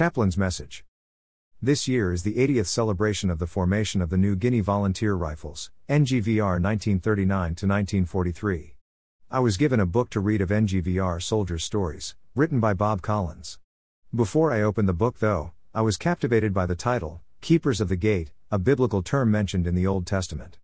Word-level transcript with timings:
Chaplain's 0.00 0.38
Message. 0.38 0.82
This 1.60 1.86
year 1.86 2.10
is 2.10 2.22
the 2.22 2.36
80th 2.36 2.68
celebration 2.68 3.28
of 3.28 3.38
the 3.38 3.46
formation 3.46 4.00
of 4.00 4.08
the 4.08 4.16
New 4.16 4.34
Guinea 4.34 4.60
Volunteer 4.60 5.12
Rifles, 5.12 5.70
NGVR 5.90 6.56
1939 6.58 7.28
to 7.28 7.66
1943. 7.66 8.76
I 9.30 9.40
was 9.40 9.58
given 9.58 9.78
a 9.78 9.84
book 9.84 10.08
to 10.08 10.20
read 10.20 10.40
of 10.40 10.48
NGVR 10.48 11.22
soldiers' 11.22 11.64
stories, 11.64 12.14
written 12.34 12.60
by 12.60 12.72
Bob 12.72 13.02
Collins. 13.02 13.58
Before 14.14 14.50
I 14.50 14.62
opened 14.62 14.88
the 14.88 14.94
book, 14.94 15.18
though, 15.18 15.52
I 15.74 15.82
was 15.82 15.98
captivated 15.98 16.54
by 16.54 16.64
the 16.64 16.74
title, 16.74 17.20
Keepers 17.42 17.82
of 17.82 17.90
the 17.90 17.96
Gate, 17.96 18.30
a 18.50 18.58
biblical 18.58 19.02
term 19.02 19.30
mentioned 19.30 19.66
in 19.66 19.74
the 19.74 19.86
Old 19.86 20.06
Testament. 20.06 20.56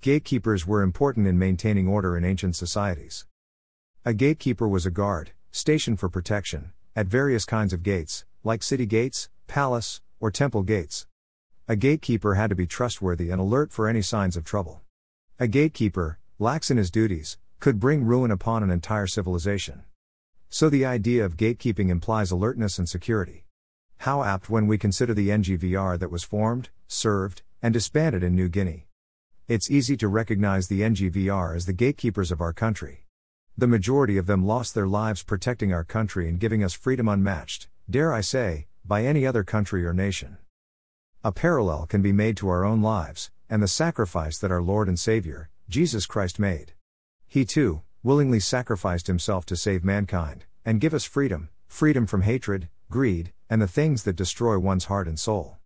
Gatekeepers 0.00 0.66
were 0.66 0.82
important 0.82 1.28
in 1.28 1.38
maintaining 1.38 1.86
order 1.86 2.16
in 2.16 2.24
ancient 2.24 2.56
societies. 2.56 3.26
A 4.04 4.12
gatekeeper 4.12 4.66
was 4.66 4.86
a 4.86 4.90
guard, 4.90 5.30
stationed 5.52 6.00
for 6.00 6.08
protection, 6.08 6.72
at 6.94 7.06
various 7.06 7.44
kinds 7.44 7.72
of 7.72 7.82
gates, 7.82 8.24
like 8.44 8.62
city 8.62 8.86
gates, 8.86 9.28
palace, 9.46 10.00
or 10.20 10.30
temple 10.30 10.62
gates. 10.62 11.06
A 11.68 11.76
gatekeeper 11.76 12.34
had 12.34 12.50
to 12.50 12.56
be 12.56 12.66
trustworthy 12.66 13.30
and 13.30 13.40
alert 13.40 13.72
for 13.72 13.88
any 13.88 14.02
signs 14.02 14.36
of 14.36 14.44
trouble. 14.44 14.82
A 15.38 15.48
gatekeeper, 15.48 16.18
lax 16.38 16.70
in 16.70 16.76
his 16.76 16.90
duties, 16.90 17.38
could 17.60 17.80
bring 17.80 18.04
ruin 18.04 18.30
upon 18.30 18.62
an 18.62 18.70
entire 18.70 19.06
civilization. 19.06 19.84
So 20.50 20.68
the 20.68 20.84
idea 20.84 21.24
of 21.24 21.36
gatekeeping 21.36 21.88
implies 21.88 22.30
alertness 22.30 22.78
and 22.78 22.88
security. 22.88 23.46
How 23.98 24.22
apt 24.22 24.50
when 24.50 24.66
we 24.66 24.76
consider 24.76 25.14
the 25.14 25.28
NGVR 25.28 25.98
that 25.98 26.10
was 26.10 26.24
formed, 26.24 26.70
served, 26.88 27.42
and 27.62 27.72
disbanded 27.72 28.22
in 28.22 28.34
New 28.34 28.48
Guinea. 28.48 28.88
It's 29.48 29.70
easy 29.70 29.96
to 29.96 30.08
recognize 30.08 30.68
the 30.68 30.80
NGVR 30.80 31.56
as 31.56 31.66
the 31.66 31.72
gatekeepers 31.72 32.30
of 32.30 32.40
our 32.40 32.52
country. 32.52 33.06
The 33.56 33.66
majority 33.66 34.16
of 34.16 34.26
them 34.26 34.44
lost 34.44 34.74
their 34.74 34.86
lives 34.86 35.22
protecting 35.22 35.72
our 35.72 35.84
country 35.84 36.28
and 36.28 36.40
giving 36.40 36.64
us 36.64 36.72
freedom 36.72 37.08
unmatched, 37.08 37.68
dare 37.88 38.12
I 38.12 38.20
say, 38.20 38.66
by 38.84 39.04
any 39.04 39.26
other 39.26 39.44
country 39.44 39.84
or 39.84 39.92
nation. 39.92 40.38
A 41.22 41.32
parallel 41.32 41.86
can 41.86 42.02
be 42.02 42.12
made 42.12 42.36
to 42.38 42.48
our 42.48 42.64
own 42.64 42.82
lives, 42.82 43.30
and 43.48 43.62
the 43.62 43.68
sacrifice 43.68 44.38
that 44.38 44.50
our 44.50 44.62
Lord 44.62 44.88
and 44.88 44.98
Savior, 44.98 45.50
Jesus 45.68 46.06
Christ, 46.06 46.38
made. 46.38 46.72
He 47.28 47.44
too, 47.44 47.82
willingly 48.02 48.40
sacrificed 48.40 49.06
himself 49.06 49.46
to 49.46 49.56
save 49.56 49.84
mankind, 49.84 50.44
and 50.64 50.80
give 50.80 50.94
us 50.94 51.04
freedom 51.04 51.50
freedom 51.72 52.06
from 52.06 52.20
hatred, 52.20 52.68
greed, 52.90 53.32
and 53.48 53.62
the 53.62 53.66
things 53.66 54.02
that 54.02 54.14
destroy 54.14 54.58
one's 54.58 54.84
heart 54.84 55.08
and 55.08 55.18
soul. 55.18 55.56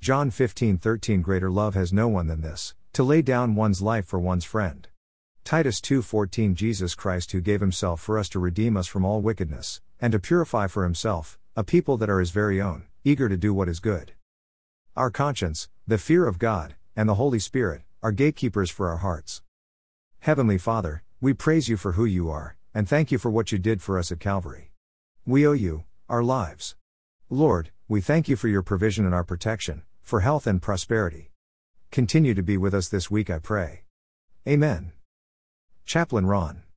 John 0.00 0.30
15:13 0.30 1.22
Greater 1.22 1.50
love 1.50 1.74
has 1.74 1.92
no 1.92 2.06
one 2.06 2.28
than 2.28 2.40
this, 2.40 2.72
to 2.92 3.02
lay 3.02 3.20
down 3.20 3.56
one's 3.56 3.82
life 3.82 4.06
for 4.06 4.20
one's 4.20 4.44
friend. 4.44 4.86
Titus 5.44 5.78
2:14 5.82 6.54
Jesus 6.54 6.94
Christ 6.94 7.32
who 7.32 7.40
gave 7.42 7.60
himself 7.60 8.00
for 8.00 8.18
us 8.18 8.30
to 8.30 8.38
redeem 8.38 8.78
us 8.78 8.86
from 8.86 9.04
all 9.04 9.20
wickedness 9.20 9.82
and 10.00 10.10
to 10.12 10.18
purify 10.18 10.66
for 10.66 10.84
himself 10.84 11.38
a 11.54 11.62
people 11.62 11.98
that 11.98 12.08
are 12.08 12.18
his 12.18 12.30
very 12.30 12.62
own, 12.62 12.84
eager 13.04 13.28
to 13.28 13.36
do 13.36 13.52
what 13.52 13.68
is 13.68 13.78
good. 13.78 14.12
Our 14.96 15.10
conscience, 15.10 15.68
the 15.86 15.98
fear 15.98 16.26
of 16.26 16.38
God, 16.38 16.76
and 16.96 17.06
the 17.06 17.16
Holy 17.16 17.38
Spirit 17.38 17.82
are 18.02 18.10
gatekeepers 18.10 18.70
for 18.70 18.88
our 18.88 18.96
hearts. 18.98 19.42
Heavenly 20.20 20.56
Father, 20.56 21.02
we 21.20 21.34
praise 21.34 21.68
you 21.68 21.76
for 21.76 21.92
who 21.92 22.06
you 22.06 22.30
are 22.30 22.56
and 22.72 22.88
thank 22.88 23.12
you 23.12 23.18
for 23.18 23.30
what 23.30 23.52
you 23.52 23.58
did 23.58 23.82
for 23.82 23.98
us 23.98 24.10
at 24.10 24.20
Calvary. 24.20 24.72
We 25.26 25.46
owe 25.46 25.52
you 25.52 25.84
our 26.08 26.22
lives. 26.22 26.74
Lord, 27.28 27.70
we 27.86 28.00
thank 28.00 28.30
you 28.30 28.36
for 28.36 28.48
your 28.48 28.62
provision 28.62 29.04
and 29.04 29.14
our 29.14 29.24
protection, 29.24 29.82
for 30.00 30.20
health 30.20 30.46
and 30.46 30.62
prosperity. 30.62 31.32
Continue 31.90 32.32
to 32.32 32.42
be 32.42 32.56
with 32.56 32.72
us 32.72 32.88
this 32.88 33.10
week, 33.10 33.28
I 33.28 33.38
pray. 33.38 33.84
Amen. 34.48 34.92
Chaplain 35.84 36.26
Ron. 36.26 36.64